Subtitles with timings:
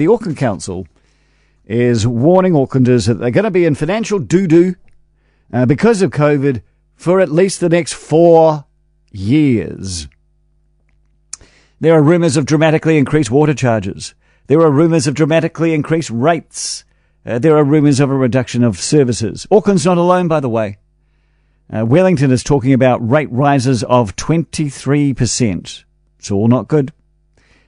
[0.00, 0.86] the Auckland Council
[1.66, 4.74] is warning Aucklanders that they're going to be in financial doo doo
[5.52, 6.62] uh, because of COVID
[6.96, 8.64] for at least the next four
[9.12, 10.08] years.
[11.80, 14.14] There are rumours of dramatically increased water charges.
[14.46, 16.84] There are rumours of dramatically increased rates.
[17.26, 19.46] Uh, there are rumours of a reduction of services.
[19.50, 20.78] Auckland's not alone, by the way.
[21.70, 25.84] Uh, Wellington is talking about rate rises of 23%.
[26.18, 26.90] It's all not good.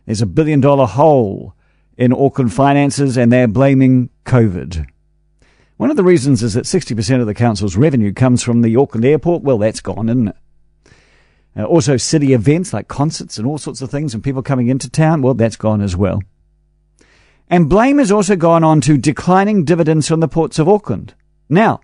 [0.07, 1.55] There's a billion dollar hole
[1.97, 4.87] in Auckland finances and they're blaming COVID.
[5.77, 9.05] One of the reasons is that 60% of the council's revenue comes from the Auckland
[9.05, 9.43] airport.
[9.43, 10.37] Well, that's gone, isn't it?
[11.57, 14.89] Uh, also, city events like concerts and all sorts of things and people coming into
[14.89, 15.23] town.
[15.23, 16.23] Well, that's gone as well.
[17.51, 21.15] And blame has also gone on to declining dividends from the ports of Auckland.
[21.49, 21.81] Now,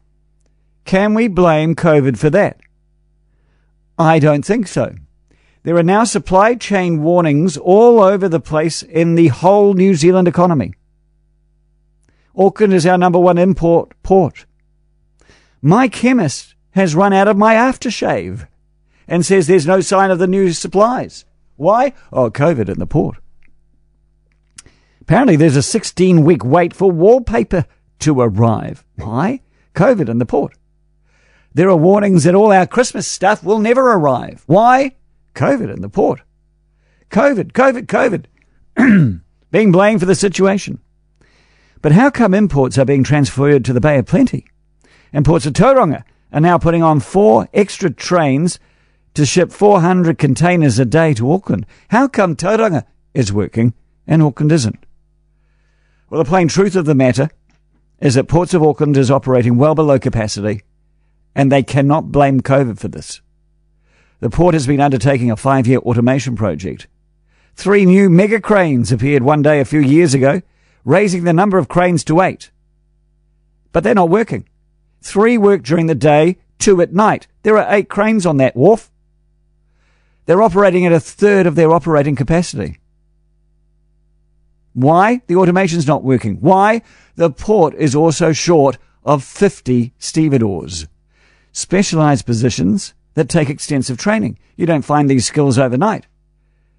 [0.84, 2.58] can we blame COVID for that?
[3.98, 4.94] I don't think so.
[5.68, 10.26] There are now supply chain warnings all over the place in the whole New Zealand
[10.26, 10.72] economy.
[12.34, 14.46] Auckland is our number one import port.
[15.60, 18.48] My chemist has run out of my aftershave
[19.06, 21.26] and says there's no sign of the new supplies.
[21.56, 21.92] Why?
[22.14, 23.18] Oh, COVID in the port.
[25.02, 27.66] Apparently, there's a 16 week wait for wallpaper
[27.98, 28.86] to arrive.
[28.96, 29.42] Why?
[29.74, 30.56] COVID in the port.
[31.52, 34.44] There are warnings that all our Christmas stuff will never arrive.
[34.46, 34.94] Why?
[35.38, 36.22] COVID in the port.
[37.10, 37.86] COVID, COVID,
[38.76, 39.20] COVID.
[39.50, 40.80] being blamed for the situation.
[41.80, 44.46] But how come imports are being transferred to the Bay of Plenty?
[45.12, 48.58] And ports of Tauranga are now putting on four extra trains
[49.14, 51.66] to ship 400 containers a day to Auckland.
[51.88, 53.74] How come Tauranga is working
[54.06, 54.84] and Auckland isn't?
[56.10, 57.30] Well, the plain truth of the matter
[58.00, 60.62] is that Ports of Auckland is operating well below capacity
[61.34, 63.20] and they cannot blame COVID for this.
[64.20, 66.88] The port has been undertaking a five year automation project.
[67.54, 70.42] Three new mega cranes appeared one day a few years ago,
[70.84, 72.50] raising the number of cranes to eight.
[73.72, 74.48] But they're not working.
[75.02, 77.28] Three work during the day, two at night.
[77.42, 78.90] There are eight cranes on that wharf.
[80.26, 82.78] They're operating at a third of their operating capacity.
[84.72, 85.22] Why?
[85.26, 86.36] The automation's not working.
[86.36, 86.82] Why?
[87.16, 90.86] The port is also short of 50 stevedores.
[91.52, 94.38] Specialized positions that take extensive training.
[94.54, 96.06] You don't find these skills overnight.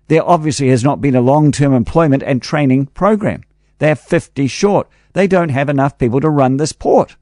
[0.08, 3.44] There obviously has not been a long-term employment and training program.
[3.80, 4.88] They're 50 short.
[5.12, 7.18] They don't have enough people to run this port.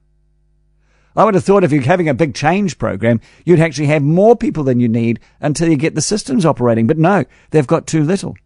[1.15, 4.35] I would have thought if you're having a big change program, you'd actually have more
[4.35, 6.85] people than you need until you get the systems operating.
[6.85, 8.37] But no, they've got too little.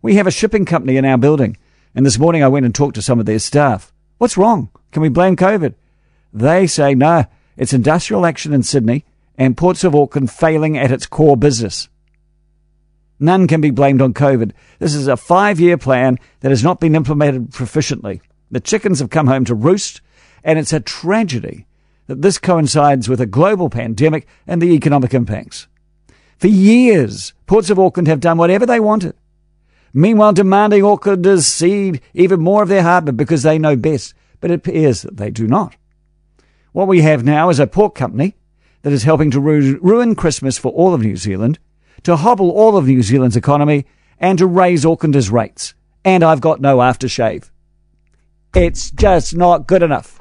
[0.00, 1.58] We have a shipping company in our building.
[1.94, 3.92] And this morning I went and talked to some of their staff.
[4.16, 4.70] What's wrong?
[4.90, 5.74] Can we blame COVID?
[6.32, 7.26] They say no,
[7.58, 9.04] it's industrial action in Sydney
[9.36, 11.88] and Ports of Auckland failing at its core business.
[13.18, 14.52] None can be blamed on COVID.
[14.78, 18.20] This is a five year plan that has not been implemented proficiently.
[18.50, 20.00] The chickens have come home to roost,
[20.42, 21.66] and it's a tragedy
[22.06, 25.66] that this coincides with a global pandemic and the economic impacts.
[26.38, 29.14] For years, Ports of Auckland have done whatever they wanted.
[29.92, 34.54] Meanwhile, demanding Aucklanders cede even more of their harbour because they know best, but it
[34.54, 35.76] appears that they do not.
[36.72, 38.34] What we have now is a port company
[38.84, 41.58] that is helping to ru- ruin Christmas for all of New Zealand,
[42.02, 43.86] to hobble all of New Zealand's economy,
[44.20, 45.74] and to raise Aucklanders' rates.
[46.04, 47.50] And I've got no aftershave.
[48.54, 50.20] It's just not good enough.